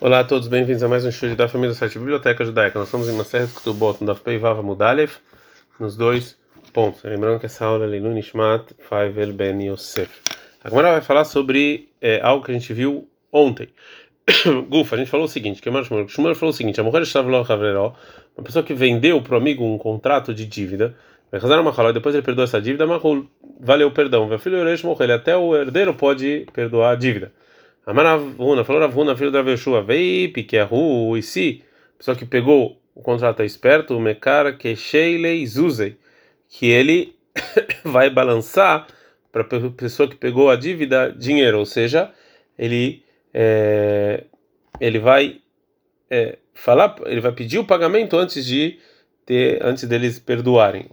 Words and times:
Olá 0.00 0.20
a 0.20 0.24
todos, 0.24 0.46
bem-vindos 0.46 0.84
a 0.84 0.88
mais 0.88 1.04
um 1.04 1.10
show 1.10 1.34
da 1.34 1.48
família 1.48 1.74
do 1.74 1.76
site 1.76 1.98
Biblioteca 1.98 2.44
Judaica. 2.44 2.78
Nós 2.78 2.86
estamos 2.86 3.08
em 3.08 3.12
uma 3.12 3.24
série 3.24 3.48
de 3.48 3.54
Ketubot, 3.54 4.00
no 4.00 4.06
Daf 4.06 4.20
Pei 4.20 4.38
Vav 4.38 4.62
Mudalev, 4.62 5.10
nos 5.80 5.96
dois 5.96 6.38
pontos. 6.72 7.02
Lembrando 7.02 7.40
que 7.40 7.46
essa 7.46 7.64
aula 7.64 7.84
é 7.84 7.88
Leilu 7.88 8.10
Nishmat 8.10 8.76
Faivel 8.78 9.32
Ben 9.32 9.60
Yosef. 9.60 10.08
Agora 10.62 10.92
vai 10.92 11.00
falar 11.00 11.24
sobre 11.24 11.88
é, 12.00 12.20
algo 12.22 12.44
que 12.44 12.52
a 12.52 12.54
gente 12.54 12.72
viu 12.72 13.08
ontem. 13.32 13.70
Gufa, 14.70 14.94
a 14.94 14.98
gente 15.00 15.10
falou 15.10 15.26
o 15.26 15.28
seguinte, 15.28 15.60
que 15.60 15.68
o 15.68 16.08
Shmuel 16.08 16.36
falou 16.36 16.50
o 16.50 16.56
seguinte, 16.56 16.80
a 16.80 16.84
mulher 16.84 17.02
estava 17.02 17.28
lá 17.28 17.40
uma 17.40 18.44
pessoa 18.44 18.62
que 18.62 18.74
vendeu 18.74 19.20
para 19.20 19.34
o 19.34 19.36
amigo 19.36 19.64
um 19.64 19.78
contrato 19.78 20.32
de 20.32 20.46
dívida, 20.46 20.94
depois 21.32 22.14
ele 22.14 22.22
perdoou 22.22 22.44
essa 22.44 22.62
dívida, 22.62 22.86
valeu 23.58 23.90
perdão. 23.90 24.30
Até 25.12 25.36
o 25.36 25.56
herdeiro 25.56 25.92
pode 25.92 26.46
perdoar 26.52 26.92
a 26.92 26.94
dívida. 26.94 27.32
Amaravuna, 27.88 28.64
falou 28.64 28.82
Ravuna, 28.82 29.16
filho 29.16 29.30
da 29.30 29.40
Veshua, 29.40 29.82
veio 29.82 30.30
Piqueahu, 30.30 31.16
e 31.16 31.22
se, 31.22 31.64
pessoa 31.96 32.14
que 32.14 32.26
pegou 32.26 32.78
o 32.94 33.00
contrato 33.00 33.40
é 33.40 33.46
esperto, 33.46 33.96
o 33.96 34.00
Mekar 34.00 34.58
Kesheilei 34.58 35.46
Zuzei, 35.46 35.96
que 36.50 36.66
ele 36.66 37.16
vai 37.82 38.10
balançar 38.10 38.86
para 39.32 39.40
a 39.40 39.70
pessoa 39.70 40.06
que 40.06 40.16
pegou 40.16 40.50
a 40.50 40.56
dívida 40.56 41.10
dinheiro, 41.10 41.58
ou 41.58 41.64
seja, 41.64 42.12
ele 42.58 43.02
é, 43.32 44.24
ele 44.78 44.98
vai 44.98 45.40
é, 46.10 46.36
falar, 46.52 46.94
ele 47.06 47.22
vai 47.22 47.32
pedir 47.32 47.58
o 47.58 47.64
pagamento 47.64 48.18
antes 48.18 48.44
de 48.44 48.78
ter, 49.24 49.64
antes 49.64 49.84
deles 49.84 50.18
perdoarem. 50.18 50.86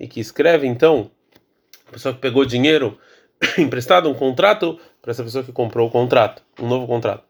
E 0.00 0.08
que 0.08 0.18
escreve 0.18 0.66
então, 0.66 1.12
a 1.86 1.92
pessoa 1.92 2.12
que 2.12 2.20
pegou 2.20 2.44
dinheiro 2.44 2.98
emprestado, 3.58 4.08
um 4.08 4.14
contrato 4.14 4.78
para 5.00 5.10
essa 5.10 5.22
pessoa 5.22 5.44
que 5.44 5.52
comprou 5.52 5.88
o 5.88 5.90
contrato, 5.90 6.42
um 6.60 6.68
novo 6.68 6.86
contrato. 6.86 7.24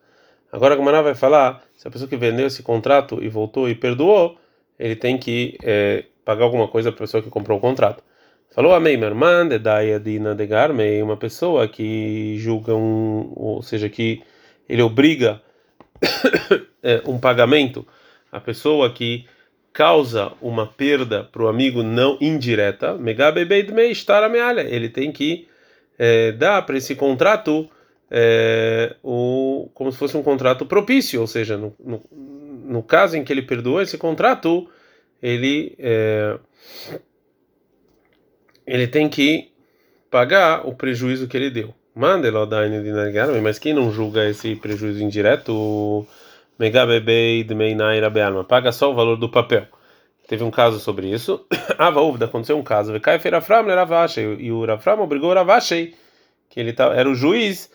Agora 0.50 0.74
a 0.74 0.76
Gamara 0.76 1.02
vai 1.02 1.14
falar, 1.14 1.64
se 1.76 1.86
a 1.86 1.90
pessoa 1.90 2.08
que 2.08 2.16
vendeu 2.16 2.46
esse 2.46 2.62
contrato 2.62 3.22
e 3.22 3.28
voltou 3.28 3.68
e 3.68 3.74
perdoou, 3.74 4.38
ele 4.78 4.96
tem 4.96 5.18
que 5.18 5.58
é, 5.62 6.04
pagar 6.24 6.44
alguma 6.44 6.68
coisa 6.68 6.90
para 6.90 7.04
a 7.04 7.06
pessoa 7.06 7.22
que 7.22 7.28
comprou 7.28 7.58
o 7.58 7.60
contrato. 7.60 8.02
Falou 8.50 8.74
a 8.74 8.80
minha 8.80 8.94
irmã, 8.94 9.46
de 9.46 9.58
Daya 9.58 10.00
Dina 10.00 10.34
de 10.34 10.46
Garme, 10.46 11.02
uma 11.02 11.16
pessoa 11.16 11.68
que 11.68 12.36
julga 12.38 12.74
um, 12.74 13.32
ou 13.36 13.62
seja, 13.62 13.88
que 13.88 14.22
ele 14.68 14.80
obriga 14.80 15.42
é, 16.82 17.02
um 17.06 17.18
pagamento, 17.18 17.86
a 18.32 18.40
pessoa 18.40 18.90
que 18.90 19.26
causa 19.72 20.32
uma 20.40 20.66
perda 20.66 21.24
para 21.24 21.42
o 21.42 21.48
amigo 21.48 21.82
não 21.82 22.16
indireta, 22.18 22.96
ele 24.70 24.88
tem 24.88 25.12
que 25.12 25.46
é, 25.98 26.32
dá 26.32 26.60
para 26.62 26.76
esse 26.76 26.94
contrato 26.94 27.68
é, 28.10 28.96
o, 29.02 29.68
como 29.74 29.90
se 29.90 29.98
fosse 29.98 30.16
um 30.16 30.22
contrato 30.22 30.66
propício, 30.66 31.20
ou 31.20 31.26
seja, 31.26 31.56
no, 31.56 31.74
no, 31.78 32.02
no 32.10 32.82
caso 32.82 33.16
em 33.16 33.24
que 33.24 33.32
ele 33.32 33.42
perdoou 33.42 33.80
esse 33.80 33.98
contrato, 33.98 34.68
ele 35.22 35.74
é, 35.78 36.38
ele 38.66 38.86
tem 38.86 39.08
que 39.08 39.50
pagar 40.10 40.66
o 40.66 40.74
prejuízo 40.74 41.28
que 41.28 41.36
ele 41.36 41.50
deu. 41.50 41.74
Mas 43.40 43.58
quem 43.58 43.72
não 43.72 43.90
julga 43.90 44.28
esse 44.28 44.54
prejuízo 44.56 45.02
indireto, 45.02 46.06
paga 48.44 48.70
só 48.72 48.90
o 48.90 48.94
valor 48.94 49.16
do 49.16 49.30
papel. 49.30 49.66
Teve 50.26 50.42
um 50.42 50.50
caso 50.50 50.78
sobre 50.80 51.08
isso. 51.08 51.44
Ah, 51.78 51.90
Vaúvda, 51.90 52.24
aconteceu 52.24 52.56
um 52.56 52.62
caso. 52.62 52.92
Ravashei. 52.92 54.24
E 54.38 54.50
o 54.50 54.64
Rafram 54.64 55.02
obrigou 55.02 55.30
o 55.30 55.34
Ravashei, 55.34 55.94
que 56.48 56.58
ele 56.58 56.74
era 56.78 57.08
o 57.08 57.14
juiz, 57.14 57.70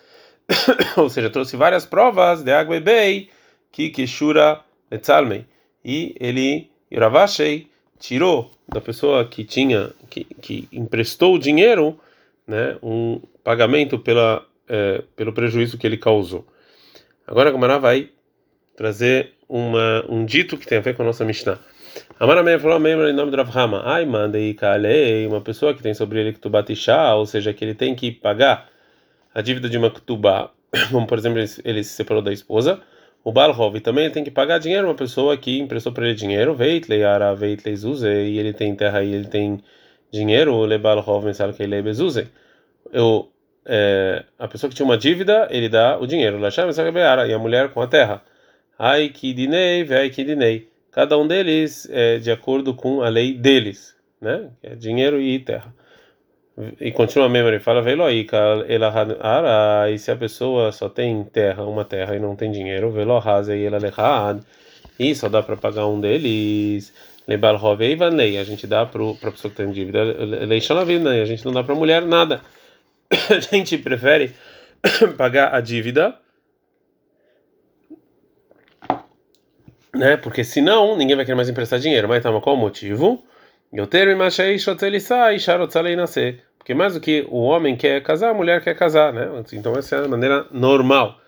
ou 0.97 1.07
seja, 1.07 1.29
trouxe 1.29 1.55
várias 1.55 1.85
provas 1.85 2.41
de 2.41 2.51
água 2.51 2.75
e 2.75 2.79
bem, 2.79 3.29
que 3.71 3.89
Kishura 3.89 4.61
Etzalmei. 4.89 5.45
E 5.85 6.15
ele, 6.19 6.71
Ravashei, 6.91 7.67
tirou 7.99 8.49
da 8.67 8.81
pessoa 8.81 9.23
que 9.23 9.43
tinha, 9.43 9.91
que, 10.09 10.23
que 10.23 10.67
emprestou 10.71 11.35
o 11.35 11.39
dinheiro, 11.39 11.99
né, 12.47 12.77
um 12.81 13.21
pagamento 13.43 13.99
pela, 13.99 14.43
é, 14.67 15.03
pelo 15.15 15.31
prejuízo 15.31 15.77
que 15.77 15.85
ele 15.85 15.97
causou. 15.97 16.45
Agora 17.27 17.49
a 17.49 17.51
Gamara 17.51 17.77
vai 17.77 18.09
trazer 18.75 19.33
uma, 19.51 20.05
um 20.07 20.25
dito 20.25 20.55
que 20.57 20.65
tem 20.65 20.77
a 20.77 20.81
ver 20.81 20.95
com 20.95 21.03
a 21.03 21.05
nossa 21.05 21.25
Mishnah. 21.25 21.59
Amara 22.17 22.57
falou 22.57 22.79
membro 22.79 23.09
em 23.09 23.13
nome 23.13 23.31
do 23.31 23.37
Rav 23.37 23.57
Hama. 23.57 23.81
Ai, 23.83 24.05
mandei 24.05 24.53
kalei, 24.53 25.27
uma 25.27 25.41
pessoa 25.41 25.73
que 25.73 25.83
tem 25.83 25.93
sobre 25.93 26.21
ele 26.21 26.31
Ktubá 26.31 26.63
Tishá, 26.63 27.13
ou 27.15 27.25
seja, 27.25 27.53
que 27.53 27.65
ele 27.65 27.75
tem 27.75 27.93
que 27.93 28.11
pagar 28.11 28.69
a 29.35 29.41
dívida 29.41 29.67
de 29.67 29.77
uma 29.77 29.91
Ktubá, 29.91 30.51
como 30.89 31.05
por 31.05 31.17
exemplo, 31.17 31.39
ele, 31.65 31.83
se 31.83 31.93
separou 31.95 32.23
da 32.23 32.31
esposa. 32.31 32.79
O 33.25 33.31
Balhov 33.31 33.77
também 33.81 34.09
tem 34.09 34.23
que 34.23 34.31
pagar 34.31 34.57
dinheiro, 34.57 34.87
uma 34.87 34.95
pessoa 34.95 35.35
que 35.35 35.59
emprestou 35.59 35.91
para 35.91 36.05
ele 36.05 36.15
dinheiro, 36.15 36.55
Veitlei 36.55 37.03
Ara 37.03 37.35
Veitlei 37.35 37.75
Zuze, 37.75 38.07
e 38.07 38.39
ele 38.39 38.53
tem 38.53 38.73
terra 38.73 39.03
e 39.03 39.13
ele 39.13 39.27
tem 39.27 39.61
dinheiro, 40.11 40.53
o 40.53 40.65
Lebalhov 40.65 41.25
mensal 41.25 41.51
que 41.51 41.61
ele 41.61 41.75
é 41.75 41.81
Bezuze. 41.81 42.29
Eu, 42.91 43.29
é, 43.65 44.23
a 44.39 44.47
pessoa 44.47 44.69
que 44.69 44.75
tinha 44.75 44.85
uma 44.85 44.97
dívida, 44.97 45.47
ele 45.51 45.67
dá 45.67 45.99
o 45.99 46.07
dinheiro, 46.07 46.39
e 46.39 47.33
a 47.33 47.39
mulher 47.39 47.69
com 47.69 47.81
a 47.81 47.87
terra. 47.87 48.23
Ai 48.83 49.09
que 49.09 49.33
dinei, 49.33 49.83
vai 49.83 50.09
que 50.09 50.23
dinei 50.23 50.71
cada 50.91 51.17
um 51.17 51.25
deles 51.25 51.87
é 51.89 52.19
de 52.19 52.29
acordo 52.29 52.73
com 52.73 53.01
a 53.01 53.09
lei 53.09 53.33
deles, 53.33 53.95
né? 54.19 54.49
É 54.61 54.75
dinheiro 54.75 55.19
e 55.19 55.39
terra. 55.39 55.73
E 56.79 56.91
continua 56.91 57.27
a 57.27 57.29
memória, 57.29 57.59
fala 57.61 57.81
veloica, 57.81 58.37
ela 58.67 58.93
ara, 59.21 59.89
e 59.89 59.97
se 59.97 60.11
a 60.11 60.15
pessoa 60.17 60.71
só 60.71 60.89
tem 60.89 61.23
terra, 61.23 61.63
uma 61.63 61.85
terra 61.85 62.15
e 62.15 62.19
não 62.19 62.35
tem 62.35 62.51
dinheiro, 62.51 62.91
velohasa 62.91 63.55
e 63.55 63.63
ela 63.63 63.77
lehad, 63.77 64.41
e 64.99 65.15
só 65.15 65.29
dá 65.29 65.41
para 65.41 65.55
pagar 65.55 65.87
um 65.87 65.99
deles, 65.99 66.93
lebal 67.25 67.55
rovei 67.55 67.95
vanlei, 67.95 68.37
a 68.37 68.43
gente 68.43 68.67
dá 68.67 68.85
para 68.85 69.01
a 69.01 69.31
pessoa 69.31 69.49
que 69.49 69.57
tem 69.57 69.71
dívida, 69.71 70.03
leixa 70.45 70.75
na 70.75 70.83
vida, 70.83 71.09
a 71.09 71.25
gente 71.25 71.45
não 71.45 71.53
dá 71.53 71.63
para 71.63 71.73
mulher 71.73 72.01
nada. 72.03 72.41
A 73.29 73.39
gente 73.39 73.77
prefere 73.77 74.31
pagar 75.17 75.53
a 75.53 75.59
dívida 75.59 76.17
né? 79.93 80.17
Porque 80.17 80.43
senão 80.43 80.97
ninguém 80.97 81.15
vai 81.15 81.25
querer 81.25 81.35
mais 81.35 81.49
emprestar 81.49 81.79
dinheiro. 81.79 82.07
Mas 82.07 82.23
tá, 82.23 82.31
qual 82.41 82.55
o 82.55 82.59
motivo? 82.59 83.23
Eu 83.71 83.87
ter 83.87 84.07
nascer. 85.95 86.43
Porque 86.57 86.73
mais 86.73 86.93
do 86.93 86.99
que 86.99 87.25
o 87.29 87.37
homem 87.37 87.75
quer 87.75 88.03
casar, 88.03 88.29
a 88.29 88.33
mulher 88.33 88.61
quer 88.63 88.75
casar, 88.75 89.11
né? 89.11 89.27
Então 89.53 89.73
essa 89.73 89.95
é 89.95 90.05
a 90.05 90.07
maneira 90.07 90.45
normal. 90.51 91.19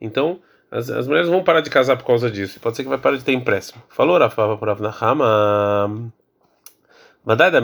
Então 0.00 0.40
as, 0.70 0.88
as 0.90 1.06
mulheres 1.06 1.28
vão 1.28 1.44
parar 1.44 1.60
de 1.60 1.70
casar 1.70 1.96
por 1.96 2.04
causa 2.04 2.30
disso. 2.30 2.58
Pode 2.60 2.76
ser 2.76 2.82
que 2.82 2.88
vai 2.88 2.98
parar 2.98 3.16
de 3.16 3.24
ter 3.24 3.32
empréstimo. 3.32 3.82
Falou 3.88 4.18
Rafa 4.18 4.56
por 4.56 4.68
Avnahama. 4.68 6.10
Verdade, 7.24 7.56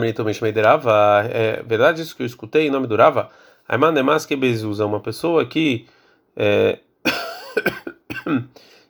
é 1.31 1.63
verdade 1.63 2.01
isso 2.01 2.15
que 2.15 2.21
eu 2.21 2.27
escutei 2.27 2.67
em 2.67 2.69
nome 2.69 2.85
do 2.85 2.95
Rava? 2.95 3.29
Ayman 3.67 3.93
Demaske 3.93 4.35
Bezuza, 4.35 4.85
uma 4.85 4.99
pessoa 4.99 5.45
que 5.45 5.87
é, 6.35 6.77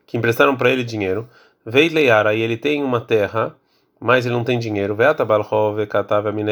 que 0.06 0.18
emprestaram 0.18 0.56
para 0.56 0.70
ele 0.70 0.84
dinheiro 0.84 1.28
Veileiara, 1.70 2.34
e 2.34 2.42
ele 2.42 2.56
tem 2.56 2.82
uma 2.82 3.02
terra, 3.02 3.54
mas 4.00 4.26
ele 4.26 4.34
não 4.34 4.44
tem 4.46 4.58
dinheiro. 4.58 4.96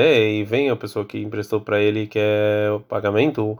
E 0.04 0.44
vem 0.44 0.70
a 0.70 0.76
pessoa 0.76 1.06
que 1.06 1.18
emprestou 1.20 1.62
para 1.62 1.80
ele 1.80 2.06
que 2.06 2.20
é 2.20 2.70
o 2.70 2.82
pagamento. 2.82 3.58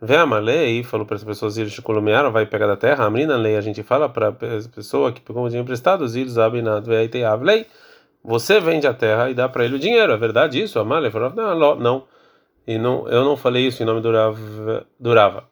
e 0.00 0.84
falou 0.84 1.04
para 1.04 1.16
essa 1.16 1.26
pessoa, 1.26 1.50
Zilch 1.50 1.82
Colomeara, 1.82 2.30
vai 2.30 2.46
pegar 2.46 2.68
da 2.68 2.76
terra. 2.76 3.04
Amrina 3.04 3.36
lei, 3.36 3.56
a 3.56 3.60
gente 3.60 3.82
fala 3.82 4.08
para 4.08 4.28
a 4.28 4.32
pessoa 4.32 5.10
que 5.12 5.20
pegou 5.20 5.44
o 5.44 5.48
dinheiro 5.48 5.64
emprestado, 5.64 6.06
Zilch 6.06 6.30
Zabinat 6.30 6.86
Veiteiavlei. 6.86 7.66
Você 8.22 8.60
vende 8.60 8.86
a 8.86 8.94
terra 8.94 9.28
e 9.28 9.34
dá 9.34 9.48
para 9.48 9.64
ele 9.64 9.74
o 9.74 9.78
dinheiro. 9.80 10.12
É 10.12 10.16
verdade 10.16 10.62
isso? 10.62 10.78
Amale 10.78 11.10
falou, 11.10 11.32
não, 11.34 11.74
não. 11.74 12.04
E 12.64 12.78
não, 12.78 13.08
eu 13.08 13.24
não 13.24 13.36
falei 13.36 13.66
isso 13.66 13.82
em 13.82 13.86
nome 13.86 14.00
do 14.00 14.12
Rava. 14.12 14.86
Do 15.00 15.12
Rava. 15.14 15.51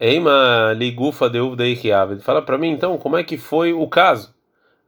Eima 0.00 0.72
ligufa 0.74 1.28
de 1.28 1.38
uvdei 1.38 1.78
Fala 2.22 2.40
para 2.40 2.56
mim 2.56 2.70
então 2.70 2.96
como 2.96 3.18
é 3.18 3.22
que 3.22 3.36
foi 3.36 3.72
o 3.72 3.86
caso. 3.86 4.34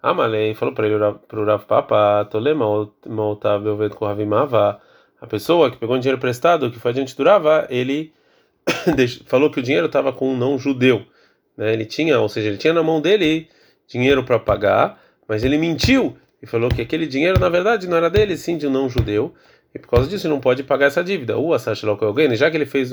Amalei 0.02 0.55
falou 0.55 0.75
para 0.75 0.87
ele 0.87 0.99
para 1.28 1.40
o 1.40 1.44
Rav 1.44 1.64
Papa, 1.64 2.26
Tolema 2.31 2.66
Motav 3.06 3.66
Oved 3.66 3.94
Kohavimava. 3.94 4.81
A 5.20 5.26
pessoa 5.26 5.70
que 5.70 5.76
pegou 5.76 5.96
um 5.96 5.99
dinheiro 5.99 6.19
emprestado, 6.19 6.70
que 6.70 6.78
foi 6.78 6.90
adiante 6.90 7.16
do 7.16 7.25
ele 7.69 8.12
falou 9.26 9.50
que 9.50 9.61
o 9.61 9.62
dinheiro 9.62 9.87
estava 9.87 10.12
com 10.12 10.31
um 10.31 10.37
não 10.37 10.58
judeu. 10.58 11.05
Né? 11.56 11.72
Ele 11.72 11.84
tinha, 11.84 12.19
ou 12.20 12.28
seja, 12.28 12.49
ele 12.49 12.58
tinha 12.58 12.72
na 12.72 12.82
mão 12.82 13.00
dele 13.00 13.49
dinheiro 13.87 14.25
para 14.25 14.38
pagar, 14.38 15.00
mas 15.28 15.44
ele 15.44 15.58
mentiu 15.58 16.17
e 16.43 16.46
falou 16.46 16.70
que 16.70 16.82
aquele 16.82 17.06
dinheiro 17.06 17.38
na 17.38 17.49
verdade 17.49 17.87
não 17.87 17.96
era 17.96 18.10
dele, 18.10 18.37
sim 18.37 18.56
de 18.58 18.67
um 18.67 18.70
não 18.70 18.88
judeu. 18.88 19.34
E 19.75 19.78
por 19.78 19.88
causa 19.88 20.08
disso 20.08 20.26
ele 20.26 20.34
não 20.34 20.40
pode 20.40 20.62
pagar 20.62 20.87
essa 20.87 21.02
dívida. 21.02 21.37
O 21.37 21.52
alguém, 22.02 22.34
já 22.37 22.50
que 22.50 22.56
ele 22.56 22.67
fez 22.67 22.93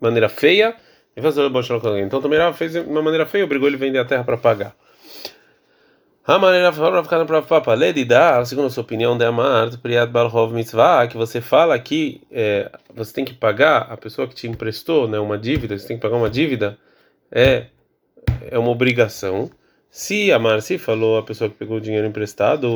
maneira 0.00 0.28
feia, 0.28 0.76
então 1.16 2.20
também 2.20 2.38
Rav 2.38 2.54
fez 2.56 2.76
uma 2.76 3.00
maneira 3.00 3.24
feia, 3.24 3.44
obrigou 3.44 3.68
ele 3.68 3.76
a 3.76 3.78
vender 3.78 3.98
a 3.98 4.04
terra 4.04 4.24
para 4.24 4.36
pagar. 4.36 4.74
A 6.26 6.38
maneira 6.38 6.72
para 6.72 7.40
Papa, 7.40 7.74
Lady 7.74 8.04
dá, 8.04 8.44
segundo 8.44 8.66
a 8.66 8.70
sua 8.70 8.82
opinião, 8.82 9.16
de 9.16 9.24
Amar, 9.24 9.70
Priyat 9.78 10.10
Balhov 10.10 10.52
Mitzvah, 10.52 11.06
que 11.06 11.16
você 11.16 11.40
fala 11.40 11.78
que 11.78 12.20
é, 12.32 12.68
você 12.92 13.12
tem 13.12 13.24
que 13.24 13.32
pagar 13.32 13.86
a 13.90 13.96
pessoa 13.96 14.26
que 14.26 14.34
te 14.34 14.48
emprestou 14.48 15.06
né, 15.06 15.20
uma 15.20 15.38
dívida, 15.38 15.78
você 15.78 15.86
tem 15.86 15.96
que 15.96 16.02
pagar 16.02 16.16
uma 16.16 16.28
dívida 16.28 16.76
é, 17.30 17.66
é 18.50 18.58
uma 18.58 18.70
obrigação. 18.70 19.48
Se 19.88 20.32
a 20.32 20.38
Marci 20.38 20.78
falou 20.78 21.16
a 21.16 21.22
pessoa 21.22 21.48
que 21.48 21.56
pegou 21.56 21.76
o 21.76 21.80
dinheiro 21.80 22.06
emprestado, 22.06 22.68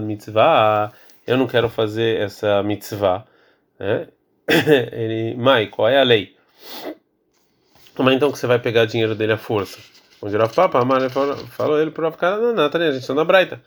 mitzvah, 0.00 0.92
eu 1.26 1.36
não 1.36 1.46
quero 1.46 1.68
fazer 1.68 2.20
essa 2.20 2.62
mitzvah, 2.62 3.26
né? 3.78 4.06
Ele, 4.92 5.34
Mai, 5.36 5.66
qual 5.66 5.88
é 5.88 5.98
a 5.98 6.04
lei? 6.04 6.36
Como 7.94 8.10
é 8.10 8.14
então 8.14 8.30
que 8.30 8.38
você 8.38 8.46
vai 8.46 8.58
pegar 8.58 8.84
dinheiro 8.84 9.14
dele 9.14 9.32
à 9.32 9.38
força? 9.38 9.78
Onde 10.20 10.34
era 10.34 10.48
Papa, 10.48 10.80
a 10.80 11.10
falou 11.50 11.80
ele 11.80 11.90
para 11.90 12.10
ficar 12.10 12.38
na 12.38 12.52
nata, 12.52 12.78
né? 12.78 12.88
A 12.88 12.92
gente 12.92 13.02
está 13.02 13.14
na 13.14 13.24
Braita. 13.24 13.60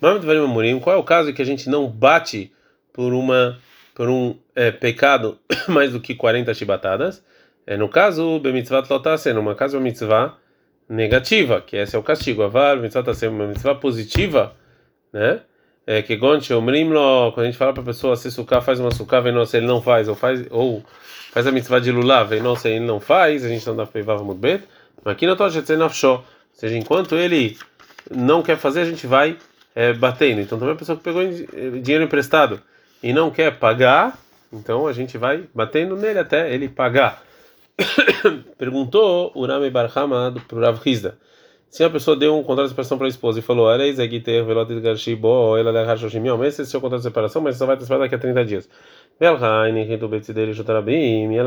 Qual 0.00 0.96
é 0.96 0.98
o 0.98 1.04
caso 1.04 1.32
que 1.32 1.42
a 1.42 1.44
gente 1.44 1.68
não 1.68 1.86
bate 1.86 2.52
por 2.92 3.12
uma 3.12 3.58
por 3.94 4.08
um 4.08 4.34
é, 4.54 4.70
pecado 4.70 5.38
mais 5.68 5.92
do 5.92 6.00
que 6.00 6.14
40 6.14 6.52
chibatadas? 6.54 7.22
É 7.66 7.76
no 7.76 7.88
caso, 7.88 8.38
bemitzvah 8.38 8.82
lotasen, 8.88 9.36
uma 9.36 9.54
caso 9.54 9.76
uma 9.76 9.84
mitzvah 9.84 10.36
negativa, 10.88 11.60
que 11.60 11.76
esse 11.76 11.94
é 11.94 11.98
o 11.98 12.02
castigo. 12.02 12.42
Avar, 12.42 12.76
mitzvah 12.78 13.02
tá 13.02 13.14
sendo 13.14 13.34
uma 13.34 13.46
mitzvah 13.46 13.74
positiva, 13.74 14.56
né? 15.12 15.40
É 15.92 16.02
que 16.02 16.14
gonche, 16.14 16.54
umrimlo, 16.54 17.32
quando 17.32 17.46
a 17.46 17.46
gente 17.46 17.58
fala 17.58 17.72
para 17.72 17.82
a 17.82 17.86
pessoa 17.86 18.14
se 18.14 18.30
sucar, 18.30 18.62
faz 18.62 18.78
uma 18.78 18.92
sucar, 18.92 19.20
vem 19.24 19.44
se 19.44 19.56
ele 19.56 19.66
não 19.66 19.82
faz, 19.82 20.06
ou 20.06 20.14
faz, 20.14 20.46
ou 20.48 20.84
faz 21.32 21.48
a 21.48 21.50
mitzvah 21.50 21.80
de 21.80 21.90
lulav, 21.90 22.28
vem 22.28 22.56
se 22.56 22.68
ele 22.68 22.84
não 22.84 23.00
faz, 23.00 23.44
a 23.44 23.48
gente 23.48 23.66
não 23.66 23.74
dá 23.74 23.84
peivav 23.84 24.22
muito 24.22 24.38
bem. 24.38 24.62
Mas 25.04 25.14
aqui 25.16 25.26
não 25.26 25.32
estou 25.32 25.48
a 25.48 26.12
Ou 26.12 26.24
seja, 26.52 26.78
enquanto 26.78 27.16
ele 27.16 27.58
não 28.08 28.40
quer 28.40 28.56
fazer, 28.56 28.82
a 28.82 28.84
gente 28.84 29.04
vai 29.04 29.36
é, 29.74 29.92
batendo. 29.92 30.40
Então 30.40 30.60
também 30.60 30.74
a 30.74 30.78
pessoa 30.78 30.96
que 30.96 31.02
pegou 31.02 31.24
dinheiro 31.82 32.04
emprestado 32.04 32.62
e 33.02 33.12
não 33.12 33.28
quer 33.28 33.58
pagar, 33.58 34.16
então 34.52 34.86
a 34.86 34.92
gente 34.92 35.18
vai 35.18 35.42
batendo 35.52 35.96
nele 35.96 36.20
até 36.20 36.54
ele 36.54 36.68
pagar. 36.68 37.20
Perguntou 38.56 39.32
o 39.34 39.44
Rami 39.44 39.70
Barhama 39.70 40.32
para 40.46 40.56
o 40.56 40.60
Rav 40.60 40.80
Hizda. 40.86 41.18
Se 41.70 41.84
a 41.84 41.88
pessoa 41.88 42.16
deu 42.16 42.36
um 42.36 42.42
contrato 42.42 42.66
de 42.66 42.70
separação 42.70 42.98
para 42.98 43.06
a 43.06 43.08
esposa 43.08 43.38
e 43.38 43.42
falou, 43.42 43.72
ela 43.72 43.86
esse 43.86 44.02
é 44.02 44.08
o 46.64 46.66
seu 46.66 46.80
contrato 46.80 46.98
de 46.98 47.04
separação, 47.04 47.40
mas 47.40 47.56
só 47.56 47.64
vai 47.64 47.76
ter 47.76 47.84
separado 47.84 48.04
daqui 48.04 48.16
a 48.16 48.18
30 48.18 48.44
dias. 48.44 48.68
Ela 49.20 49.68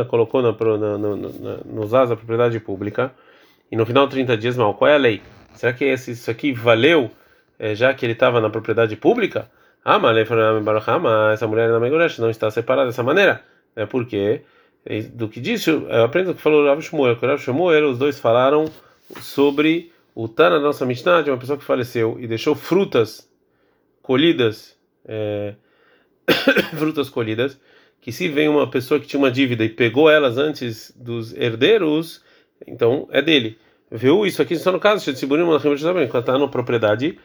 colocou 0.05 0.41
na, 0.41 0.53
na, 0.53 0.97
na, 0.97 1.15
na, 1.17 1.57
nos 1.65 1.93
as 1.93 2.07
da 2.07 2.15
propriedade 2.15 2.57
pública 2.61 3.13
e 3.69 3.75
no 3.75 3.85
final 3.85 4.05
de 4.05 4.11
30 4.11 4.37
dias, 4.37 4.55
mal, 4.55 4.73
qual 4.75 4.89
é 4.89 4.95
a 4.95 4.97
lei? 4.97 5.21
Será 5.55 5.73
que 5.73 5.83
esse, 5.83 6.11
isso 6.11 6.31
aqui 6.31 6.53
valeu 6.53 7.11
é, 7.59 7.75
já 7.75 7.93
que 7.93 8.05
ele 8.05 8.13
estava 8.13 8.39
na 8.39 8.49
propriedade 8.49 8.95
pública? 8.95 9.51
Ah, 9.83 9.99
mas 9.99 10.15
essa 11.33 11.47
mulher 11.47 11.69
na 11.69 11.79
Megoresh 11.79 12.19
não 12.19 12.29
está 12.29 12.49
separada 12.49 12.87
dessa 12.87 13.03
maneira. 13.03 13.41
É 13.75 13.85
porque, 13.85 14.41
do 15.13 15.27
que 15.27 15.41
disse, 15.41 15.69
eu 15.69 16.03
aprendo 16.03 16.31
o 16.31 16.35
que 16.35 16.41
falou 16.41 16.65
Rav 16.65 16.81
Shmuel. 16.81 17.17
Que 17.17 17.25
Rav 17.25 17.41
Shmuel, 17.41 17.89
os 17.89 17.97
dois 17.97 18.19
falaram 18.19 18.65
sobre 19.19 19.91
o 20.15 20.27
Tana 20.27 20.57
da 20.57 20.65
nossa 20.65 20.85
Mishnah, 20.85 21.21
de 21.21 21.31
uma 21.31 21.37
pessoa 21.37 21.57
que 21.57 21.63
faleceu 21.63 22.17
e 22.19 22.27
deixou 22.27 22.55
frutas 22.55 23.29
colhidas, 24.01 24.77
é, 25.05 25.55
frutas 26.77 27.09
colhidas, 27.09 27.59
que 27.99 28.11
se 28.11 28.27
vem 28.27 28.49
uma 28.49 28.69
pessoa 28.69 28.99
que 28.99 29.07
tinha 29.07 29.19
uma 29.19 29.31
dívida 29.31 29.63
e 29.63 29.69
pegou 29.69 30.09
elas 30.09 30.37
antes 30.37 30.93
dos 30.95 31.33
herdeiros, 31.33 32.21
então 32.67 33.07
é 33.11 33.21
dele. 33.21 33.57
Viu? 33.89 34.25
Isso 34.25 34.41
aqui 34.41 34.55
só 34.55 34.71
no 34.71 34.79
caso 34.79 35.05
de 35.05 35.13
Tziburim 35.13 35.45
também, 35.79 36.07
quando 36.07 36.23
está 36.23 36.37
na 36.37 36.47
propriedade 36.47 37.17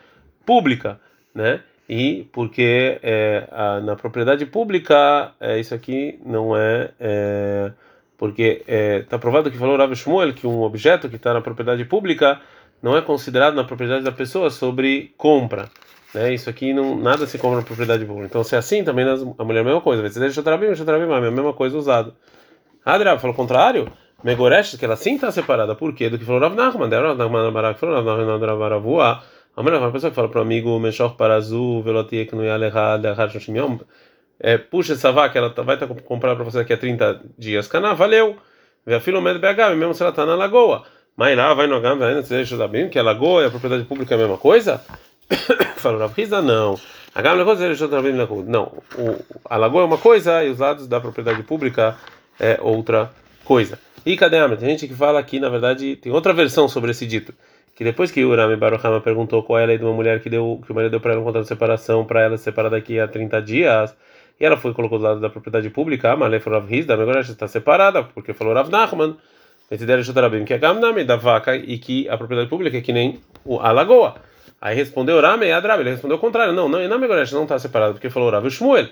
pública, 0.46 1.00
né? 1.34 1.62
E 1.88 2.28
porque 2.32 2.98
é, 3.02 3.48
a, 3.50 3.80
na 3.80 3.96
propriedade 3.96 4.44
pública 4.44 5.32
é, 5.40 5.58
isso 5.58 5.74
aqui 5.74 6.20
não 6.24 6.54
é, 6.54 6.90
é 7.00 7.72
porque 8.18 8.62
está 8.66 9.16
é, 9.16 9.18
provado 9.18 9.50
que 9.50 9.56
falou 9.56 9.78
Rav 9.78 9.94
Shmuel 9.94 10.34
que 10.34 10.46
um 10.46 10.60
objeto 10.60 11.08
que 11.08 11.16
está 11.16 11.32
na 11.32 11.40
propriedade 11.40 11.84
pública 11.86 12.40
não 12.82 12.96
é 12.96 13.02
considerado 13.02 13.54
na 13.54 13.64
propriedade 13.64 14.04
da 14.04 14.12
pessoa 14.12 14.50
sobre 14.50 15.12
compra. 15.16 15.68
Né? 16.14 16.34
Isso 16.34 16.48
aqui 16.48 16.72
não 16.72 16.96
nada 16.96 17.26
se 17.26 17.38
compra 17.38 17.58
na 17.58 17.64
propriedade 17.64 18.04
pública. 18.04 18.26
Então 18.26 18.44
se 18.44 18.54
é 18.54 18.58
assim 18.58 18.84
também 18.84 19.04
a 19.06 19.44
mulher 19.44 19.60
é 19.60 19.62
a 19.62 19.64
mesma 19.64 19.80
coisa. 19.80 20.02
Ser 20.08 20.20
deixa 20.20 20.40
eu 20.40 20.44
deixa 20.44 20.82
eu 20.84 21.14
a 21.14 21.30
mesma 21.30 21.52
coisa 21.52 21.76
usado. 21.76 22.14
Adra 22.84 23.18
falou 23.18 23.34
o 23.34 23.36
contrário. 23.36 23.90
Megoresh, 24.22 24.76
que 24.76 24.84
ela 24.84 24.96
sim 24.96 25.14
está 25.14 25.30
separada. 25.30 25.74
Por 25.74 25.94
quê? 25.94 26.10
Do 26.10 26.18
que 26.18 26.24
falou 26.24 26.40
Rav 26.40 26.54
Nachman. 26.54 26.88
Barak 27.52 27.78
falou 27.78 27.94
Rav 27.96 28.26
Nachman 28.26 28.58
Baravua. 28.58 29.22
A 29.56 29.62
mulher, 29.62 29.78
uma 29.78 29.92
pessoa 29.92 30.10
que 30.10 30.16
fala 30.16 30.28
para 30.28 30.38
o 30.38 30.42
amigo 30.42 30.78
Meshor 30.78 31.16
Parazu, 31.16 31.82
Velotie 31.82 32.26
que 32.26 32.34
não 32.34 32.44
ia 32.44 32.56
levar 32.56 32.98
é, 34.40 34.56
puxa 34.56 34.92
essa 34.92 35.10
vaca, 35.10 35.36
ela 35.36 35.50
tá, 35.50 35.62
vai 35.62 35.74
estar 35.74 35.86
tá 35.86 35.94
para 36.18 36.44
você 36.44 36.58
daqui 36.58 36.72
a 36.72 36.76
30 36.76 37.22
dias. 37.36 37.66
Caná, 37.66 37.92
valeu. 37.92 38.36
Vê 38.86 38.94
a 38.94 39.20
medo 39.20 39.38
BH, 39.38 39.76
mesmo 39.76 39.94
se 39.94 40.02
ela 40.02 40.10
está 40.10 40.24
na 40.24 40.34
lagoa. 40.34 40.84
Mas 41.18 41.36
lá 41.36 41.52
vai 41.52 41.66
no 41.68 41.74
H, 41.74 41.94
vai 41.96 42.14
no 42.14 42.22
deixa 42.22 42.68
bem, 42.68 42.88
que 42.88 42.96
a 42.96 43.02
lagoa 43.02 43.42
e 43.42 43.46
a 43.46 43.50
propriedade 43.50 43.82
pública 43.82 44.14
é 44.14 44.16
a 44.16 44.20
mesma 44.20 44.38
coisa? 44.38 44.80
Falou 45.76 45.98
Rav 45.98 46.14
Riza, 46.16 46.40
não. 46.40 46.78
H 47.12 47.34
não. 48.46 48.72
O, 48.96 49.24
a 49.44 49.56
lagoa 49.56 49.82
é 49.82 49.84
uma 49.84 49.98
coisa 49.98 50.44
e 50.44 50.50
os 50.50 50.60
lados 50.60 50.86
da 50.86 51.00
propriedade 51.00 51.42
pública 51.42 51.96
é 52.38 52.60
outra 52.62 53.10
coisa. 53.44 53.80
E 54.06 54.16
cadê 54.16 54.38
a 54.38 54.48
Tem 54.56 54.70
gente 54.70 54.86
que 54.86 54.94
fala 54.94 55.20
que, 55.24 55.40
na 55.40 55.48
verdade, 55.48 55.96
tem 55.96 56.12
outra 56.12 56.32
versão 56.32 56.68
sobre 56.68 56.92
esse 56.92 57.04
dito. 57.04 57.34
Que 57.74 57.82
depois 57.82 58.12
que 58.12 58.24
Urami 58.24 58.54
Baruchama 58.56 59.00
perguntou 59.00 59.42
qual 59.42 59.58
é 59.58 59.64
a 59.64 59.66
lei 59.66 59.78
de 59.78 59.84
uma 59.84 59.92
mulher 59.92 60.20
que, 60.20 60.30
deu, 60.30 60.60
que 60.64 60.70
o 60.70 60.74
marido 60.74 60.92
deu 60.92 61.00
para 61.00 61.12
ela 61.12 61.20
um 61.20 61.24
contrato 61.24 61.42
de 61.42 61.48
separação, 61.48 62.04
para 62.04 62.22
ela 62.22 62.36
se 62.36 62.44
separar 62.44 62.68
daqui 62.68 63.00
a 63.00 63.08
30 63.08 63.42
dias, 63.42 63.94
e 64.38 64.44
ela 64.44 64.56
foi 64.56 64.72
colocou 64.72 64.98
do 64.98 65.04
lado 65.04 65.20
da 65.20 65.28
propriedade 65.28 65.68
pública, 65.70 66.08
ela 66.08 66.40
falou 66.40 66.60
Rav 66.60 66.72
Hizda, 66.72 66.94
agora 66.94 67.22
já 67.22 67.32
está 67.32 67.48
separada, 67.48 68.02
porque 68.02 68.32
falou 68.32 68.54
Rav 68.54 68.68
Nachman, 68.70 69.16
que 69.70 70.54
é 70.54 70.58
Gamname 70.58 71.04
da 71.04 71.16
vaca 71.16 71.54
e 71.54 71.78
que 71.78 72.08
a 72.08 72.16
propriedade 72.16 72.48
pública 72.48 72.78
é 72.78 72.80
que 72.80 72.92
nem 72.92 73.20
a 73.60 73.72
lagoa. 73.72 74.16
Aí 74.60 74.74
respondeu 74.74 75.20
Rame 75.20 75.46
e 75.46 75.52
Adrab, 75.52 75.80
ele 75.80 75.90
respondeu 75.90 76.16
o 76.16 76.20
contrário, 76.20 76.52
não, 76.52 76.68
não, 76.68 76.86
não, 76.88 77.04
agora 77.04 77.24
não 77.32 77.44
está 77.44 77.58
separado, 77.58 77.94
porque 77.94 78.10
falou 78.10 78.30
Rav 78.30 78.48
Shmuel. 78.50 78.88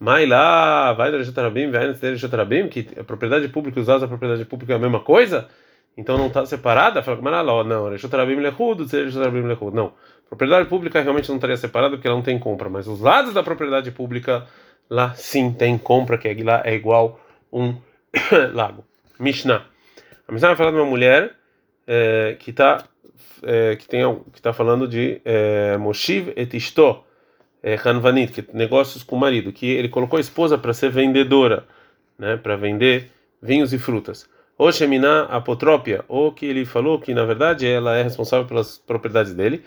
Mas 0.00 0.28
lá, 0.28 0.92
vai 0.92 1.12
da 1.12 1.18
Rejotarabim, 1.18 1.70
vai 1.70 1.86
antes 1.86 2.00
da 2.00 2.08
Rejotarabim, 2.08 2.68
que 2.68 2.88
a 2.98 3.04
propriedade 3.04 3.46
pública, 3.48 3.80
os 3.80 3.88
a 3.88 4.08
propriedade 4.08 4.44
pública 4.44 4.72
é 4.72 4.76
a 4.76 4.78
mesma 4.78 5.00
coisa, 5.00 5.46
então 5.96 6.18
não 6.18 6.26
está 6.26 6.44
separada? 6.44 7.00
Fala, 7.02 7.42
lá, 7.42 7.62
não, 7.62 7.90
Rejotarabim 7.90 8.36
Lehud, 8.36 8.90
Rejotarabim 8.90 9.42
Lehud. 9.42 9.76
Não, 9.76 9.92
propriedade 10.34 10.68
pública 10.68 11.00
realmente 11.00 11.28
não 11.28 11.36
estaria 11.36 11.56
separada 11.56 11.96
porque 11.96 12.08
ela 12.08 12.16
não 12.16 12.22
tem 12.22 12.38
compra, 12.38 12.68
mas 12.68 12.88
os 12.88 13.00
lados 13.00 13.32
da 13.32 13.42
propriedade 13.42 13.90
pública 13.92 14.46
lá 14.90 15.14
sim 15.14 15.52
tem 15.52 15.78
compra, 15.78 16.18
que 16.18 16.42
lá 16.42 16.62
é 16.64 16.74
igual 16.74 17.20
um 17.52 17.76
lago. 18.52 18.84
Mishnah. 19.18 19.73
A 20.26 20.32
Mishnah 20.32 20.48
vai 20.48 20.56
falar 20.56 20.70
de 20.70 20.76
uma 20.76 20.86
mulher 20.86 21.34
é, 21.86 22.36
que 22.38 22.50
está 22.50 22.84
é, 23.42 23.76
que 23.76 23.86
tem 23.86 24.02
que 24.32 24.38
está 24.38 24.52
falando 24.52 24.88
de 24.88 25.20
é, 25.24 25.76
Moshiv 25.76 26.32
et 26.36 26.54
Ishto 26.56 27.04
é, 27.62 27.78
Hanvanit, 27.84 28.32
que 28.32 28.56
negócios 28.56 29.02
com 29.02 29.16
o 29.16 29.18
marido, 29.18 29.52
que 29.52 29.66
ele 29.66 29.88
colocou 29.88 30.16
a 30.16 30.20
esposa 30.20 30.58
para 30.58 30.72
ser 30.72 30.90
vendedora, 30.90 31.64
né, 32.18 32.36
para 32.36 32.56
vender 32.56 33.10
vinhos 33.40 33.72
e 33.72 33.78
frutas. 33.78 34.28
Ou 34.56 34.70
Sheminá 34.70 35.24
apotrópia, 35.24 36.04
ou 36.06 36.32
que 36.32 36.46
ele 36.46 36.64
falou 36.64 37.00
que 37.00 37.12
na 37.12 37.24
verdade 37.24 37.66
ela 37.66 37.96
é 37.96 38.02
responsável 38.02 38.46
pelas 38.46 38.78
propriedades 38.78 39.34
dele. 39.34 39.64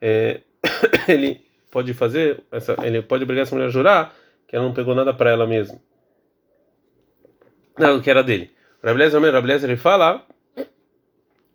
É, 0.00 0.40
ele 1.08 1.40
pode 1.70 1.94
fazer, 1.94 2.42
essa, 2.50 2.76
ele 2.82 3.02
pode 3.02 3.24
obrigar 3.24 3.42
essa 3.42 3.54
mulher 3.54 3.68
a 3.68 3.70
jurar 3.70 4.14
que 4.46 4.56
ela 4.56 4.64
não 4.64 4.74
pegou 4.74 4.94
nada 4.94 5.12
para 5.12 5.30
ela 5.30 5.46
mesma. 5.46 5.78
Não, 7.78 8.00
que 8.00 8.10
era 8.10 8.22
dele. 8.22 8.50
Rabelezer, 8.82 9.20
Rabelezer, 9.20 9.70
ele 9.70 9.78
fala, 9.78 10.24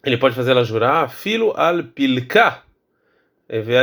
ele 0.03 0.17
pode 0.17 0.35
fazer 0.35 0.51
ela 0.51 0.63
jurar, 0.63 1.09
filo 1.09 1.53
al 1.55 1.83
pilka, 1.83 2.63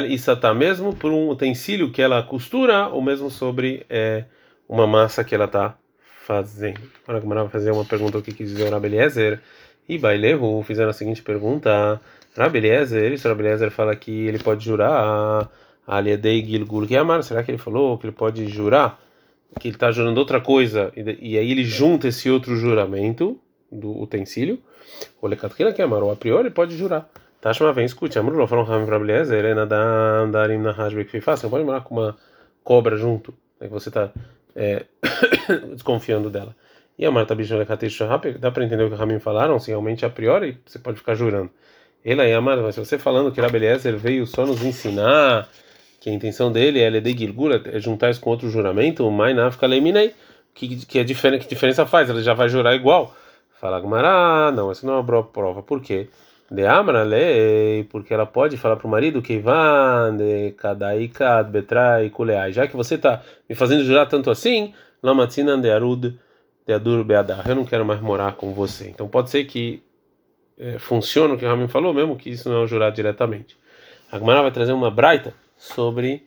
isso 0.08 0.30
está 0.32 0.52
mesmo 0.54 0.94
por 0.94 1.12
um 1.12 1.28
utensílio 1.28 1.92
que 1.92 2.02
ela 2.02 2.22
costura 2.22 2.88
ou 2.88 3.00
mesmo 3.00 3.30
sobre 3.30 3.84
é, 3.88 4.24
uma 4.68 4.86
massa 4.86 5.22
que 5.22 5.34
ela 5.34 5.44
está 5.44 5.76
fazendo. 6.24 6.80
Agora 7.04 7.20
como 7.20 7.34
vai 7.34 7.48
fazer 7.48 7.70
uma 7.70 7.84
pergunta 7.84 8.18
o 8.18 8.22
que 8.22 8.32
quis 8.32 8.50
dizer 8.50 8.68
o 8.68 8.70
Rabeliezer 8.70 9.40
e 9.88 9.98
Bailehu 9.98 10.62
fizeram 10.62 10.90
a 10.90 10.92
seguinte 10.92 11.22
pergunta: 11.22 12.00
Rabeliezer, 12.36 13.12
isso 13.12 13.28
Rabeliezer 13.28 13.70
fala 13.70 13.94
que 13.94 14.26
ele 14.26 14.38
pode 14.38 14.64
jurar 14.64 15.48
Aliadei 15.86 16.44
Gilgul 16.44 16.86
Amar. 16.98 17.22
Será 17.22 17.42
que 17.42 17.50
ele 17.50 17.58
falou 17.58 17.98
que 17.98 18.06
ele 18.06 18.12
pode 18.12 18.48
jurar 18.48 18.98
que 19.58 19.68
ele 19.68 19.76
está 19.76 19.90
jurando 19.90 20.18
outra 20.18 20.40
coisa 20.40 20.92
e, 20.96 21.32
e 21.32 21.38
aí 21.38 21.50
ele 21.50 21.64
junta 21.64 22.08
esse 22.08 22.30
outro 22.30 22.56
juramento 22.56 23.38
do 23.70 24.00
utensílio? 24.00 24.60
O 25.20 25.26
Lecatkila 25.26 25.74
Amar, 25.82 26.02
ou 26.02 26.10
a 26.10 26.16
priori 26.16 26.44
ele 26.44 26.54
pode 26.54 26.76
jurar. 26.76 27.08
Tashma 27.40 27.72
vem, 27.72 27.86
escute. 27.86 28.18
Amrullah 28.18 28.46
falou 28.46 28.64
Ramim 28.64 28.86
para 28.86 28.98
Bliezer, 28.98 29.44
ele 29.44 29.54
nada 29.54 29.76
andarim 30.22 30.58
na 30.58 30.72
Hashbek 30.72 31.10
Fifa. 31.10 31.36
Você 31.36 31.44
não 31.44 31.50
pode 31.50 31.64
morar 31.64 31.80
com 31.80 31.94
uma 31.94 32.16
cobra 32.62 32.96
junto, 32.96 33.32
né, 33.58 33.66
que 33.66 33.72
você 33.72 33.88
está 33.88 34.10
é, 34.54 34.84
desconfiando 35.72 36.28
dela. 36.28 36.54
E 36.98 37.06
a 37.06 37.10
Marta 37.10 37.34
Bicho 37.34 37.56
Lekatish 37.56 37.98
dá 38.38 38.50
para 38.50 38.64
entender 38.64 38.84
o 38.84 38.88
que 38.88 38.94
o 38.94 38.98
Ramim 38.98 39.18
falaram? 39.18 39.58
Se 39.58 39.70
realmente 39.70 40.04
a 40.04 40.10
priori 40.10 40.58
você 40.66 40.78
pode 40.78 40.98
ficar 40.98 41.14
jurando. 41.14 41.50
Ele 42.04 42.20
aí, 42.20 42.32
Amar, 42.32 42.58
mas 42.58 42.74
se 42.74 42.80
você 42.80 42.98
falando 42.98 43.32
que 43.32 43.40
Rabeliezer 43.40 43.96
veio 43.96 44.26
só 44.26 44.44
nos 44.44 44.62
ensinar 44.62 45.48
que 46.00 46.08
a 46.08 46.12
intenção 46.12 46.50
dele 46.50 46.80
é 46.80 46.90
de 46.98 47.12
Gilgula, 47.16 47.62
é 47.66 47.78
juntar 47.78 48.10
isso 48.10 48.20
com 48.20 48.30
outro 48.30 48.48
juramento, 48.48 49.06
o 49.06 49.10
Mainaf 49.12 49.58
Kaleminei. 49.58 50.14
que, 50.54 50.86
que, 50.86 50.98
é 50.98 51.04
diferente, 51.04 51.42
que 51.42 51.48
diferença 51.48 51.84
faz? 51.84 52.08
Ela 52.08 52.22
já 52.22 52.32
vai 52.32 52.48
jurar 52.48 52.74
igual. 52.74 53.14
Fala 53.60 53.78
Gmará, 53.78 54.50
não, 54.50 54.70
essa 54.70 54.86
não 54.86 54.94
é 54.94 55.00
uma 55.00 55.22
prova. 55.22 55.62
Por 55.62 55.82
quê? 55.82 56.08
De 56.50 56.66
Amra 56.66 57.02
lei, 57.02 57.84
porque 57.84 58.14
ela 58.14 58.24
pode 58.24 58.56
falar 58.56 58.76
para 58.76 58.86
o 58.86 58.90
marido 58.90 59.20
que 59.20 59.38
van 59.38 60.16
de 60.16 60.52
kadaikad 60.52 61.50
betrai 61.50 62.08
kuleai. 62.08 62.52
Já 62.52 62.66
que 62.66 62.74
você 62.74 62.94
está 62.94 63.22
me 63.48 63.54
fazendo 63.54 63.84
jurar 63.84 64.06
tanto 64.06 64.30
assim, 64.30 64.72
lamatzina 65.02 65.56
de 65.58 65.70
arud 65.70 66.18
de 66.66 66.72
adur 66.72 67.04
beadar. 67.04 67.46
Eu 67.48 67.54
não 67.54 67.64
quero 67.64 67.84
mais 67.84 68.00
morar 68.00 68.32
com 68.36 68.54
você. 68.54 68.88
Então 68.88 69.06
pode 69.06 69.30
ser 69.30 69.44
que 69.44 69.82
é, 70.58 70.78
funcione 70.78 71.34
o 71.34 71.38
que 71.38 71.44
o 71.44 71.48
Ramin 71.48 71.68
falou, 71.68 71.92
mesmo 71.92 72.16
que 72.16 72.30
isso 72.30 72.48
não 72.48 72.64
é 72.64 72.66
jurar 72.66 72.90
diretamente. 72.90 73.56
A 74.10 74.18
Gmará 74.18 74.42
vai 74.42 74.50
trazer 74.50 74.72
uma 74.72 74.90
braita 74.90 75.34
sobre 75.60 76.26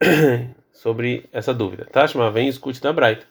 sobre 0.72 1.28
essa 1.32 1.52
dúvida. 1.52 1.86
Tashma 1.90 2.30
vem 2.30 2.46
e 2.46 2.48
escute 2.48 2.80
da 2.80 2.92
braita. 2.92 3.26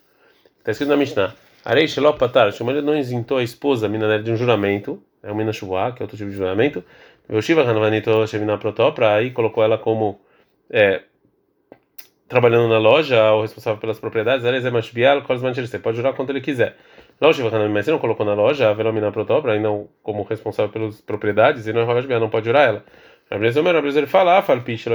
Está 0.59 0.71
escrito 0.71 0.89
na 0.89 0.97
Mishnah. 0.97 1.33
Arei 1.63 1.87
Shelop 1.87 2.19
Patar, 2.19 2.51
marido 2.63 2.85
não 2.85 2.97
isentou 2.97 3.37
a 3.37 3.43
esposa, 3.43 3.85
a 3.85 3.89
mina 3.89 4.21
de 4.21 4.31
um 4.31 4.35
juramento, 4.35 5.01
é 5.23 5.31
o 5.31 5.35
mina 5.35 5.53
Shuvah, 5.53 5.91
que 5.91 6.01
é 6.01 6.03
outro 6.03 6.17
tipo 6.17 6.29
de 6.29 6.35
juramento. 6.35 6.83
Yoshiva 7.31 7.61
Hanvanito 7.61 8.27
Shevina 8.27 8.57
Protopra, 8.57 9.13
aí 9.13 9.31
colocou 9.31 9.63
ela 9.63 9.77
como 9.77 10.19
é, 10.69 11.03
trabalhando 12.27 12.67
na 12.67 12.77
loja, 12.77 13.31
o 13.33 13.41
responsável 13.41 13.79
pelas 13.79 13.99
propriedades, 13.99 14.45
Arei 14.45 14.59
Zemashbial, 14.59 15.21
você 15.21 15.79
pode 15.79 15.97
jurar 15.97 16.13
quanto 16.13 16.31
ele 16.31 16.41
quiser. 16.41 16.75
Lógico, 17.21 17.47
mas 17.51 17.85
você 17.85 17.91
não 17.91 17.99
colocou 17.99 18.25
na 18.25 18.33
loja 18.33 18.69
a 18.69 18.73
Velomina 18.73 19.11
Protopra, 19.11 19.55
e 19.55 19.59
não 19.59 19.87
como 20.01 20.23
responsável 20.23 20.71
pelas 20.71 20.99
propriedades, 21.01 21.67
e 21.67 21.73
não 21.73 21.81
é 21.81 22.19
não 22.19 22.29
pode 22.29 22.47
jurar 22.47 22.67
ela. 22.67 22.83
Rabelezer 23.31 23.97
ele 23.97 24.07
fala, 24.07 24.37
ah, 24.37 24.41
Falpish, 24.41 24.85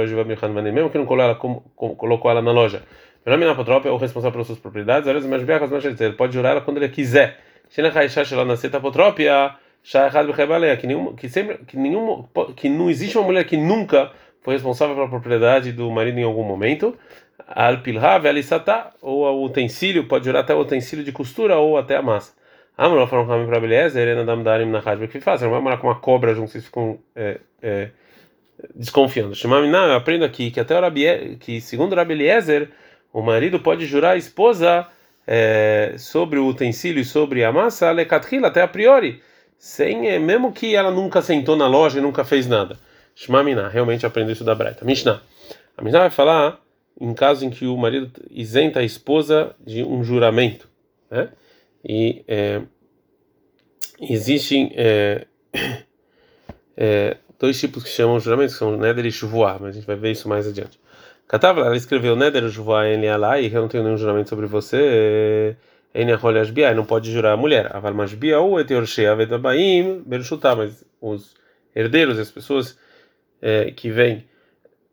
mesmo 0.71 0.89
que 0.89 0.97
não 0.97 1.05
colocou 1.05 1.21
ela, 1.21 1.35
colocou 1.75 2.31
ela 2.31 2.41
na 2.41 2.51
loja. 2.51 2.83
Menor 3.25 3.39
Minapotrópia 3.39 3.89
é 3.89 3.91
o 3.91 3.97
responsável 3.97 4.31
pelas 4.31 4.47
suas 4.47 4.59
propriedades, 4.59 5.05
vezes 5.11 5.27
mais 5.27 5.43
bem 5.43 5.57
ele 5.99 6.13
pode 6.13 6.33
jurar 6.33 6.51
ela 6.51 6.61
quando 6.61 6.77
ele 6.77 6.87
quiser. 6.87 7.39
Shena 7.69 7.91
Haishash 7.93 8.31
ela 8.31 8.45
nascer 8.45 8.69
Tapotrópia, 8.69 9.55
Shahad 9.83 10.27
Bechebaleia, 10.27 10.77
que 10.77 10.85
nenhum, 10.85 11.15
que 11.15 11.27
sempre, 11.27 11.57
que 11.65 11.75
nenhum, 11.75 12.25
que 12.55 12.69
não 12.69 12.89
existe 12.89 13.17
uma 13.17 13.25
mulher 13.25 13.43
que 13.43 13.57
nunca 13.57 14.11
foi 14.41 14.53
responsável 14.53 14.95
pela 14.95 15.09
propriedade 15.09 15.71
do 15.71 15.89
marido 15.91 16.19
em 16.19 16.23
algum 16.23 16.43
momento. 16.43 16.95
Al 17.47 17.79
Pilha, 17.79 18.17
Velisata, 18.19 18.91
ou 19.01 19.23
o 19.23 19.43
utensílio, 19.43 20.07
pode 20.07 20.25
jurar 20.25 20.41
até 20.41 20.53
o 20.53 20.59
utensílio 20.59 21.03
de 21.03 21.11
costura 21.11 21.57
ou 21.57 21.77
até 21.77 21.95
a 21.95 22.01
massa. 22.01 22.33
Amor, 22.77 23.07
falaram 23.07 23.27
para 23.27 23.47
para 23.47 23.59
beleza, 23.59 23.99
Erena 23.99 24.23
Damdarim 24.23 24.71
que 25.09 25.19
faz? 25.19 25.41
Não 25.41 25.49
vai 25.49 25.59
morar 25.59 25.77
com 25.77 25.87
uma 25.87 25.99
cobra 25.99 26.35
junto, 26.35 26.51
ficam 26.61 26.99
é, 27.15 27.39
é, 27.61 27.89
desconfiando. 28.77 29.35
Shemaminá, 29.35 29.87
eu 29.87 29.95
aprendo 29.95 30.23
aqui 30.23 30.51
que 30.51 30.59
até 30.59 30.77
o 30.77 30.81
Rabi, 30.81 31.37
que 31.39 31.59
segundo 31.59 31.93
o 31.93 31.95
Rabi 31.95 32.13
Eliezer, 32.13 32.69
o 33.11 33.21
marido 33.21 33.59
pode 33.59 33.85
jurar 33.85 34.11
a 34.11 34.17
esposa 34.17 34.87
é, 35.25 35.95
sobre 35.97 36.37
o 36.37 36.47
utensílio 36.47 37.01
e 37.01 37.05
sobre 37.05 37.43
a 37.43 37.51
massa, 37.51 37.91
lekatrila, 37.91 38.47
até 38.47 38.61
a 38.61 38.67
priori, 38.67 39.21
sem, 39.57 40.07
é, 40.07 40.19
mesmo 40.19 40.53
que 40.53 40.75
ela 40.75 40.91
nunca 40.91 41.21
sentou 41.21 41.55
na 41.55 41.67
loja 41.67 41.97
e 41.97 42.01
nunca 42.01 42.23
fez 42.23 42.47
nada. 42.47 42.77
Shmamina, 43.15 43.67
realmente 43.67 44.05
aprendeu 44.05 44.33
isso 44.33 44.43
da 44.43 44.53
Breta. 44.53 44.85
Mishnah. 44.85 45.21
A 45.75 45.81
Mishnah 45.81 46.01
vai 46.01 46.09
falar 46.11 46.61
em 46.99 47.13
caso 47.13 47.45
em 47.45 47.49
que 47.49 47.65
o 47.65 47.75
marido 47.75 48.11
isenta 48.29 48.79
a 48.79 48.83
esposa 48.83 49.55
de 49.59 49.83
um 49.83 50.03
juramento. 50.03 50.69
Né? 51.09 51.29
E 51.83 52.23
é, 52.27 52.61
existem 53.99 54.71
é, 54.75 55.25
é, 56.77 57.17
dois 57.39 57.59
tipos 57.59 57.83
que 57.83 57.89
chamam 57.89 58.19
juramentos, 58.19 58.53
que 58.53 58.59
são 58.59 58.77
Neder 58.77 59.05
e 59.05 59.11
Shuvuah, 59.11 59.57
mas 59.59 59.69
a 59.69 59.71
gente 59.73 59.87
vai 59.87 59.95
ver 59.95 60.11
isso 60.11 60.27
mais 60.27 60.47
adiante. 60.47 60.79
Catava, 61.27 61.61
ela 61.61 61.75
escreveu 61.75 62.15
Neder 62.15 62.47
Juvoa 62.47 62.87
em 62.87 63.17
lá 63.17 63.39
e 63.39 63.53
eu 63.53 63.61
não 63.61 63.67
tenho 63.67 63.83
nenhum 63.83 63.97
juramento 63.97 64.29
sobre 64.29 64.45
você. 64.45 65.57
Em 65.93 66.09
Asbia, 66.39 66.73
não 66.73 66.85
pode 66.85 67.11
jurar 67.11 67.33
a 67.33 67.37
mulher. 67.37 67.75
Aval 67.75 67.93
Masbia 67.93 68.39
ou 68.39 68.59
Eteorshea 68.59 69.15
Vetabaim, 69.15 70.03
Bershuta, 70.05 70.55
mas 70.55 70.85
os 71.01 71.35
herdeiros, 71.75 72.17
as 72.17 72.31
pessoas 72.31 72.77
é, 73.41 73.71
que 73.71 73.89
vêm 73.89 74.25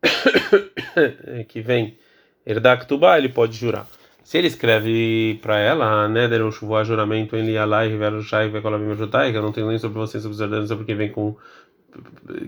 que 1.47 1.61
vêm 1.61 1.97
herdar 2.45 2.79
Ktubá, 2.79 3.17
ele 3.17 3.29
pode 3.29 3.55
jurar. 3.55 3.87
Se 4.23 4.37
ele 4.37 4.47
escreve 4.47 5.39
para 5.41 5.59
ela, 5.59 6.07
Neder 6.09 6.43
ou 6.43 6.51
Shuvoa 6.51 6.83
juramento 6.83 7.37
em 7.37 7.45
Lialá 7.45 7.85
e 7.85 7.89
Rivero 7.89 8.21
Shai 8.21 8.49
Vekolavim 8.49 8.87
Bershutai, 8.87 9.31
que 9.31 9.37
eu 9.37 9.41
não 9.41 9.51
tenho 9.51 9.67
nem 9.67 9.77
sobre 9.77 9.99
você, 9.99 10.19
sobre 10.19 10.35
os 10.35 10.41
herdeiros, 10.41 10.67
sobre 10.67 10.85
quem 10.85 10.95
vem 10.95 11.11
com 11.11 11.37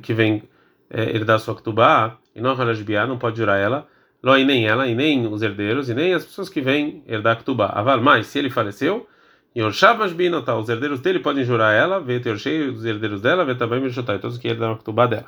que 0.02 0.14
vem 0.14 0.44
é, 0.90 1.16
herdar 1.16 1.40
sua 1.40 1.56
Ktubá 1.56 2.18
e 2.36 2.42
não 2.42 2.56
Halashbiá, 2.56 3.06
não 3.06 3.18
pode 3.18 3.38
jurar 3.38 3.60
ela, 3.60 3.88
Ló 4.24 4.36
e 4.36 4.44
nem 4.44 4.68
ela, 4.68 4.88
e 4.88 4.96
nem 4.96 5.28
os 5.28 5.42
herdeiros, 5.42 5.90
e 5.90 5.94
nem 5.94 6.14
as 6.14 6.26
pessoas 6.26 6.50
que 6.50 6.60
vêm 6.60 7.04
herdar 7.08 7.38
Ktubá. 7.38 7.68
Aval, 7.68 8.02
mas 8.02 8.28
se 8.28 8.40
ele 8.40 8.50
faleceu, 8.50 9.08
Yorshav 9.56 10.02
Ashbinotá, 10.02 10.56
os 10.58 10.70
herdeiros 10.70 11.00
dele 11.00 11.20
podem 11.20 11.44
jurar 11.44 11.74
ela, 11.74 12.00
ver 12.00 12.22
Teorshei, 12.22 12.68
os 12.68 12.84
herdeiros 12.84 13.22
dela, 13.22 13.46
ver 13.46 13.58
também 13.58 13.80
Mishotai, 13.80 14.20
todos 14.20 14.38
que 14.38 14.48
herdam 14.48 14.74
a 14.74 14.78
Ktubá 14.78 15.06
dela. 15.06 15.28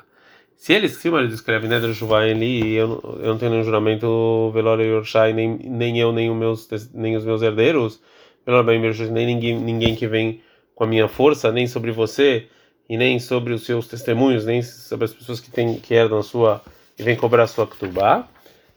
Se 0.56 0.74
ele, 0.74 0.88
se 0.88 1.08
o 1.08 1.12
marido 1.12 1.32
escreve 1.32 1.66
Neder 1.66 1.94
Shuvai 1.94 2.32
ali, 2.32 2.74
eu, 2.74 3.00
eu 3.22 3.28
não 3.28 3.38
tenho 3.38 3.52
nenhum 3.52 3.64
juramento, 3.64 4.50
Velora 4.52 4.84
Yorshai, 4.84 5.32
nem, 5.32 5.56
nem 5.56 5.98
eu, 5.98 6.12
nem 6.12 6.34
meus, 6.34 6.68
nem 6.92 7.16
os 7.16 7.24
meus 7.24 7.40
herdeiros, 7.42 8.00
Velora 8.44 8.64
bem 8.64 8.80
nem 9.10 9.26
ninguém, 9.26 9.58
ninguém 9.58 9.94
que 9.96 10.06
vem 10.06 10.42
com 10.74 10.84
a 10.84 10.86
minha 10.86 11.08
força, 11.08 11.50
nem 11.50 11.66
sobre 11.66 11.92
você, 11.92 12.46
e 12.90 12.96
nem 12.96 13.20
sobre 13.20 13.52
os 13.52 13.64
seus 13.64 13.86
testemunhos, 13.86 14.44
nem 14.44 14.62
sobre 14.62 15.04
as 15.04 15.14
pessoas 15.14 15.38
que, 15.38 15.48
tem, 15.48 15.74
que 15.74 15.94
herdam 15.94 16.18
a 16.18 16.24
sua 16.24 16.60
e 16.98 17.04
vem 17.04 17.14
cobrar 17.14 17.46
sua 17.46 17.64
ktubá. 17.64 18.26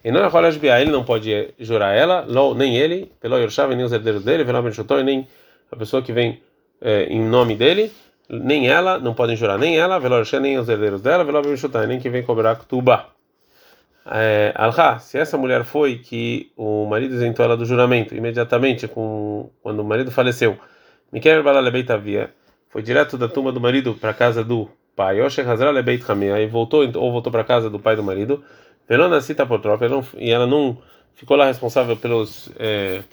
E 0.06 0.12
não 0.12 0.24
é 0.24 0.82
ele 0.82 0.92
não 0.92 1.04
pode 1.04 1.52
jurar 1.58 1.96
ela, 1.96 2.24
nem 2.56 2.78
ele, 2.78 3.12
pelo 3.20 3.40
Yorshav, 3.40 3.74
nem 3.74 3.84
os 3.84 3.92
herdeiros 3.92 4.24
dele, 4.24 4.44
e 4.44 5.04
nem 5.04 5.28
a 5.72 5.76
pessoa 5.76 6.04
que 6.04 6.14
vem 6.14 6.40
é, 6.80 7.06
em 7.06 7.20
nome 7.24 7.56
dele, 7.56 7.92
nem 8.30 8.68
ela, 8.68 9.00
não 9.00 9.16
podem 9.16 9.36
jurar 9.36 9.58
nem 9.58 9.80
ela, 9.80 10.00
nem 10.40 10.60
os 10.60 10.70
herdeiros 10.70 11.02
dela, 11.02 11.26
nem 11.88 12.00
que 12.00 12.08
vem 12.08 12.22
cobrar 12.22 12.56
ktubá. 12.58 13.10
É, 14.06 14.54
Alha, 14.56 15.00
se 15.00 15.18
essa 15.18 15.40
mulher 15.40 15.64
foi 15.64 15.98
que 15.98 16.52
o 16.56 16.86
marido 16.86 17.16
isentou 17.16 17.44
ela 17.44 17.58
do 17.58 17.66
juramento 17.66 18.14
imediatamente 18.14 18.88
com 18.88 19.50
quando 19.64 19.80
o 19.80 19.84
marido 19.84 20.12
faleceu, 20.12 20.56
Miquel 21.12 21.42
Balalebeit 21.42 21.88
foi 22.74 22.82
direto 22.82 23.20
da 23.20 23.30
tumba 23.30 23.52
do 23.52 23.62
marido 23.62 23.94
para 23.94 24.16
casa 24.16 24.44
do 24.44 24.68
pai. 24.96 25.20
Hamia, 26.10 26.42
e 26.42 26.48
voltou 26.48 26.84
ou 26.96 27.12
voltou 27.12 27.32
para 27.32 27.44
casa 27.44 27.70
do 27.70 27.80
pai 27.80 27.96
do 27.96 28.04
marido. 28.04 28.44
Velona 28.90 29.22
cita 29.22 29.46
por 29.46 29.62
troca, 29.62 29.86
e 30.18 30.32
ela 30.32 30.48
não 30.48 30.82
ficou 31.14 31.38
lá 31.38 31.46
responsável 31.46 31.96
pelos 31.96 32.52
é, 32.58 33.04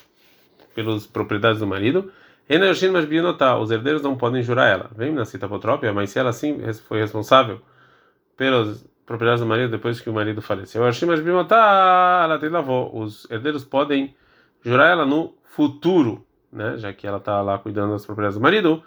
pelas 0.74 1.06
propriedades 1.06 1.60
do 1.60 1.66
marido. 1.66 2.10
Enayoshin 2.48 2.88
mas 2.88 3.04
Bionotá, 3.04 3.58
os 3.58 3.70
herdeiros 3.70 4.00
não 4.02 4.16
podem 4.16 4.42
jurar 4.42 4.66
ela. 4.66 4.90
Vem 4.96 5.12
na 5.12 5.26
cita 5.26 5.46
própria, 5.46 5.92
mas 5.92 6.08
se 6.08 6.18
ela 6.18 6.32
sim 6.32 6.58
foi 6.88 7.00
responsável 7.00 7.60
pelas 8.38 8.82
propriedades 9.04 9.42
do 9.42 9.46
marido 9.46 9.70
depois 9.70 10.00
que 10.00 10.08
o 10.08 10.12
marido 10.14 10.40
faleceu. 10.40 10.86
Yoshin 10.86 11.04
mas 11.04 11.20
ela 11.20 12.38
tem 12.38 12.48
lavou. 12.48 12.98
Os 12.98 13.30
herdeiros 13.30 13.62
podem 13.62 14.14
jurar 14.64 14.90
ela 14.90 15.04
no 15.04 15.34
futuro, 15.44 16.24
né? 16.50 16.78
Já 16.78 16.94
que 16.94 17.06
ela 17.06 17.18
está 17.18 17.42
lá 17.42 17.58
cuidando 17.58 17.92
das 17.92 18.06
propriedades 18.06 18.38
do 18.38 18.42
marido. 18.42 18.82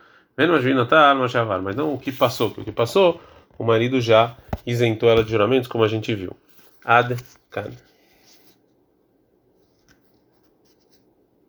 Tá, 0.90 1.16
mas 1.62 1.76
não 1.76 1.94
o 1.94 2.00
que 2.00 2.12
passou, 2.12 2.50
porque 2.50 2.62
o 2.62 2.66
que 2.66 2.72
passou, 2.72 3.22
o 3.58 3.64
marido 3.64 4.02
já 4.02 4.36
isentou 4.66 5.10
ela 5.10 5.24
de 5.24 5.32
juramentos, 5.32 5.68
como 5.68 5.84
a 5.84 5.88
gente 5.88 6.14
viu. 6.16 6.36
Ad 6.84 7.16
can. 7.50 7.72